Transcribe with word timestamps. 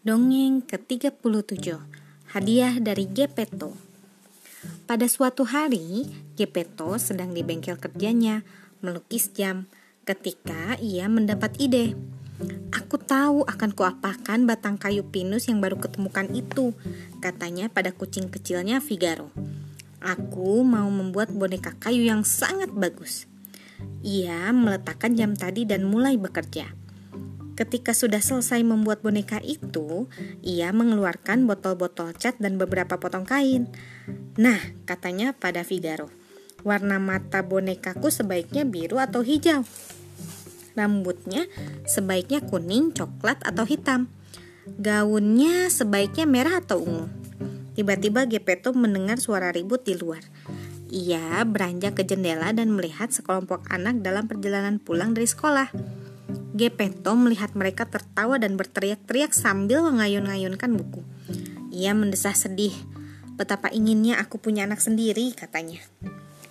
Dongeng 0.00 0.64
ke-37 0.64 1.76
Hadiah 2.32 2.80
dari 2.80 3.04
Gepeto 3.04 3.76
Pada 4.88 5.04
suatu 5.04 5.44
hari, 5.44 6.08
Gepeto 6.40 6.96
sedang 6.96 7.36
di 7.36 7.44
bengkel 7.44 7.76
kerjanya 7.76 8.40
melukis 8.80 9.28
jam 9.36 9.68
ketika 10.08 10.80
ia 10.80 11.04
mendapat 11.04 11.52
ide. 11.60 12.00
Aku 12.72 12.96
tahu 12.96 13.44
akan 13.44 13.76
kuapakan 13.76 14.48
batang 14.48 14.80
kayu 14.80 15.04
pinus 15.04 15.52
yang 15.52 15.60
baru 15.60 15.76
ketemukan 15.76 16.32
itu, 16.32 16.72
katanya 17.20 17.68
pada 17.68 17.92
kucing 17.92 18.32
kecilnya 18.32 18.80
Figaro. 18.80 19.28
Aku 20.00 20.64
mau 20.64 20.88
membuat 20.88 21.28
boneka 21.28 21.76
kayu 21.76 22.08
yang 22.08 22.24
sangat 22.24 22.72
bagus. 22.72 23.28
Ia 24.00 24.48
meletakkan 24.56 25.12
jam 25.12 25.36
tadi 25.36 25.68
dan 25.68 25.84
mulai 25.84 26.16
bekerja. 26.16 26.79
Ketika 27.60 27.92
sudah 27.92 28.24
selesai 28.24 28.64
membuat 28.64 29.04
boneka 29.04 29.36
itu, 29.44 30.08
ia 30.40 30.72
mengeluarkan 30.72 31.44
botol-botol 31.44 32.16
cat 32.16 32.40
dan 32.40 32.56
beberapa 32.56 32.96
potong 32.96 33.28
kain. 33.28 33.68
Nah, 34.40 34.56
katanya 34.88 35.36
pada 35.36 35.60
Figaro, 35.60 36.08
warna 36.64 36.96
mata 36.96 37.44
bonekaku 37.44 38.08
sebaiknya 38.08 38.64
biru 38.64 38.96
atau 38.96 39.20
hijau. 39.20 39.68
Rambutnya 40.72 41.44
sebaiknya 41.84 42.40
kuning, 42.40 42.96
coklat, 42.96 43.36
atau 43.44 43.68
hitam. 43.68 44.08
Gaunnya 44.80 45.68
sebaiknya 45.68 46.24
merah 46.24 46.64
atau 46.64 46.80
ungu. 46.80 47.12
Tiba-tiba 47.76 48.24
Gepetto 48.24 48.72
mendengar 48.72 49.20
suara 49.20 49.52
ribut 49.52 49.84
di 49.84 50.00
luar. 50.00 50.24
Ia 50.88 51.44
beranjak 51.44 52.00
ke 52.00 52.08
jendela 52.08 52.56
dan 52.56 52.72
melihat 52.72 53.12
sekelompok 53.12 53.68
anak 53.68 54.00
dalam 54.00 54.24
perjalanan 54.24 54.80
pulang 54.80 55.12
dari 55.12 55.28
sekolah. 55.28 55.68
Gepetto 56.50 57.14
melihat 57.14 57.54
mereka 57.54 57.86
tertawa 57.86 58.34
dan 58.42 58.58
berteriak-teriak 58.58 59.30
sambil 59.30 59.86
mengayun-ngayunkan 59.86 60.74
buku. 60.74 61.00
Ia 61.70 61.94
mendesah 61.94 62.34
sedih. 62.34 62.74
Betapa 63.38 63.70
inginnya 63.70 64.18
aku 64.18 64.42
punya 64.42 64.66
anak 64.66 64.82
sendiri, 64.82 65.30
katanya. 65.32 65.78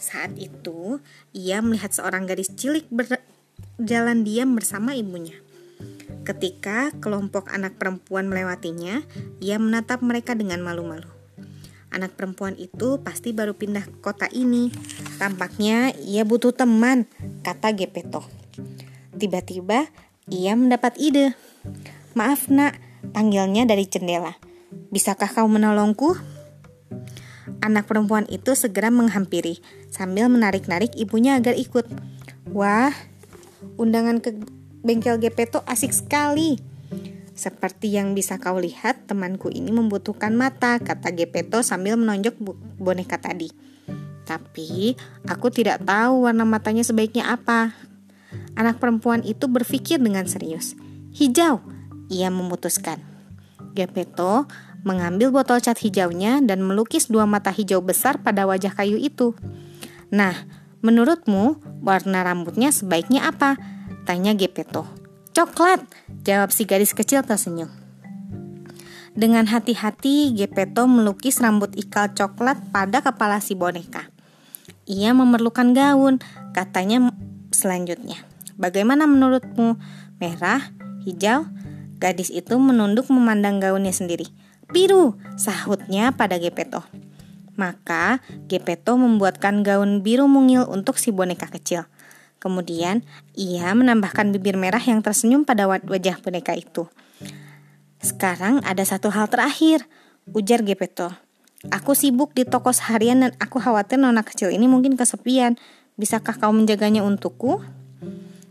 Saat 0.00 0.38
itu, 0.38 1.02
ia 1.36 1.60
melihat 1.60 1.92
seorang 1.92 2.24
gadis 2.24 2.54
cilik 2.54 2.88
berjalan 2.88 4.22
diam 4.22 4.54
bersama 4.56 4.96
ibunya. 4.96 5.36
Ketika 6.22 6.94
kelompok 7.02 7.50
anak 7.50 7.76
perempuan 7.76 8.30
melewatinya, 8.30 9.02
ia 9.42 9.58
menatap 9.58 10.00
mereka 10.00 10.38
dengan 10.38 10.62
malu-malu. 10.62 11.10
Anak 11.90 12.14
perempuan 12.14 12.54
itu 12.54 13.02
pasti 13.02 13.34
baru 13.34 13.58
pindah 13.58 13.82
ke 13.82 13.98
kota 13.98 14.30
ini. 14.30 14.70
Tampaknya 15.18 15.90
ia 16.06 16.22
butuh 16.22 16.54
teman, 16.54 17.10
kata 17.42 17.74
Gepetto. 17.74 18.39
Tiba-tiba 19.16 19.90
ia 20.30 20.54
mendapat 20.54 20.94
ide. 21.00 21.34
Maaf 22.14 22.46
nak, 22.46 22.78
panggilnya 23.10 23.66
dari 23.66 23.86
jendela. 23.86 24.38
Bisakah 24.90 25.30
kau 25.30 25.50
menolongku? 25.50 26.14
Anak 27.60 27.90
perempuan 27.90 28.24
itu 28.30 28.54
segera 28.54 28.88
menghampiri 28.88 29.60
sambil 29.90 30.30
menarik-narik 30.30 30.94
ibunya 30.94 31.36
agar 31.36 31.58
ikut. 31.58 31.84
Wah, 32.54 32.94
undangan 33.76 34.22
ke 34.22 34.38
bengkel 34.80 35.18
Gepeto 35.18 35.60
asik 35.66 35.92
sekali. 35.92 36.56
Seperti 37.34 37.96
yang 37.96 38.12
bisa 38.12 38.36
kau 38.36 38.60
lihat, 38.60 39.08
temanku 39.08 39.48
ini 39.48 39.72
membutuhkan 39.72 40.36
mata, 40.36 40.76
kata 40.76 41.10
Gepeto 41.16 41.64
sambil 41.64 41.96
menonjok 41.96 42.36
boneka 42.76 43.16
tadi. 43.16 43.48
Tapi 44.28 44.94
aku 45.26 45.48
tidak 45.50 45.82
tahu 45.82 46.28
warna 46.28 46.44
matanya 46.44 46.84
sebaiknya 46.84 47.32
apa, 47.32 47.74
Anak 48.58 48.82
perempuan 48.82 49.22
itu 49.22 49.46
berpikir 49.46 50.02
dengan 50.02 50.26
serius. 50.26 50.74
Hijau, 51.14 51.62
ia 52.10 52.30
memutuskan. 52.30 53.02
Gepetto 53.74 54.50
mengambil 54.82 55.30
botol 55.30 55.60
cat 55.60 55.76
hijaunya 55.78 56.40
dan 56.40 56.64
melukis 56.64 57.06
dua 57.12 57.28
mata 57.28 57.52
hijau 57.52 57.84
besar 57.84 58.18
pada 58.24 58.48
wajah 58.48 58.72
kayu 58.72 58.96
itu. 58.96 59.36
Nah, 60.10 60.34
menurutmu 60.80 61.60
warna 61.84 62.24
rambutnya 62.24 62.72
sebaiknya 62.72 63.28
apa? 63.28 63.60
Tanya 64.08 64.34
Gepetto. 64.34 64.88
Coklat, 65.30 65.84
jawab 66.26 66.50
si 66.50 66.66
gadis 66.66 66.96
kecil 66.96 67.22
tersenyum. 67.22 67.70
Dengan 69.14 69.46
hati-hati, 69.46 70.34
Gepetto 70.34 70.86
melukis 70.86 71.42
rambut 71.42 71.74
ikal 71.74 72.14
coklat 72.14 72.58
pada 72.70 73.02
kepala 73.02 73.42
si 73.42 73.58
boneka. 73.58 74.10
Ia 74.86 75.14
memerlukan 75.14 75.74
gaun, 75.74 76.18
katanya 76.54 77.14
selanjutnya. 77.54 78.29
Bagaimana 78.56 79.06
menurutmu? 79.06 79.76
Merah? 80.18 80.72
Hijau? 81.04 81.46
Gadis 82.00 82.32
itu 82.32 82.56
menunduk 82.56 83.12
memandang 83.12 83.60
gaunnya 83.60 83.92
sendiri. 83.92 84.32
Biru, 84.72 85.18
sahutnya 85.36 86.16
pada 86.16 86.40
Gepeto. 86.40 86.86
Maka 87.60 88.24
Gepeto 88.48 88.96
membuatkan 88.96 89.60
gaun 89.60 90.00
biru 90.00 90.24
mungil 90.24 90.64
untuk 90.64 90.96
si 90.96 91.12
boneka 91.12 91.50
kecil. 91.52 91.84
Kemudian 92.40 93.04
ia 93.36 93.68
menambahkan 93.76 94.32
bibir 94.32 94.56
merah 94.56 94.80
yang 94.80 95.04
tersenyum 95.04 95.44
pada 95.44 95.68
wajah 95.68 96.16
boneka 96.24 96.56
itu. 96.56 96.88
Sekarang 98.00 98.64
ada 98.64 98.80
satu 98.80 99.12
hal 99.12 99.28
terakhir, 99.28 99.84
ujar 100.32 100.64
Gepeto. 100.64 101.12
Aku 101.68 101.92
sibuk 101.92 102.32
di 102.32 102.48
toko 102.48 102.72
seharian 102.72 103.20
dan 103.20 103.36
aku 103.36 103.60
khawatir 103.60 104.00
nona 104.00 104.24
kecil 104.24 104.48
ini 104.48 104.64
mungkin 104.64 104.96
kesepian. 104.96 105.60
Bisakah 106.00 106.40
kau 106.40 106.48
menjaganya 106.56 107.04
untukku? 107.04 107.60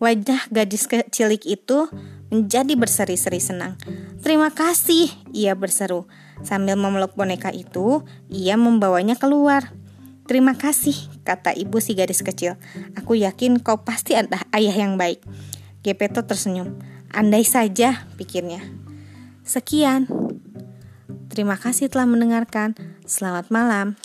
Wajah 0.00 0.48
gadis 0.48 0.88
kecilik 0.88 1.44
itu 1.44 1.92
menjadi 2.32 2.72
berseri-seri 2.72 3.36
senang. 3.36 3.76
Terima 4.24 4.48
kasih, 4.48 5.12
ia 5.36 5.52
berseru. 5.52 6.08
Sambil 6.40 6.80
memeluk 6.80 7.12
boneka 7.12 7.52
itu, 7.52 8.08
ia 8.32 8.56
membawanya 8.56 9.20
keluar. 9.20 9.76
Terima 10.24 10.56
kasih, 10.56 10.96
kata 11.26 11.52
ibu 11.52 11.82
si 11.84 11.92
gadis 11.92 12.24
kecil. 12.24 12.56
Aku 12.96 13.18
yakin 13.18 13.60
kau 13.60 13.84
pasti 13.84 14.16
adalah 14.16 14.40
ayah 14.56 14.72
yang 14.72 14.96
baik. 14.96 15.20
Gepeto 15.84 16.24
tersenyum. 16.24 16.80
Andai 17.12 17.44
saja, 17.44 18.08
pikirnya. 18.16 18.64
Sekian. 19.44 20.06
Terima 21.28 21.60
kasih 21.60 21.92
telah 21.92 22.06
mendengarkan. 22.06 22.72
Selamat 23.04 23.52
malam. 23.52 24.00